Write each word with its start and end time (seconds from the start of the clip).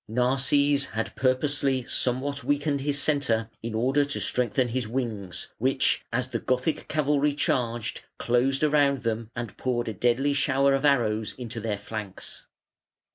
Narses 0.07 0.87
had 0.97 1.15
purposely 1.15 1.83
somewhat 1.83 2.43
weakened 2.43 2.81
his 2.81 2.99
centre 2.99 3.51
in 3.61 3.75
order 3.75 4.03
to 4.03 4.19
strengthen 4.19 4.69
his 4.69 4.87
wings, 4.87 5.49
which, 5.59 6.03
as 6.11 6.29
the 6.29 6.39
Gothic 6.39 6.87
cavalry 6.87 7.33
charged, 7.33 8.01
closed 8.17 8.63
round 8.63 9.03
them 9.03 9.29
and 9.35 9.55
poured 9.57 9.87
a 9.87 9.93
deadly 9.93 10.33
shower 10.33 10.73
of 10.73 10.85
arrows 10.85 11.35
into 11.37 11.59
their 11.59 11.77
flanks. 11.77 12.47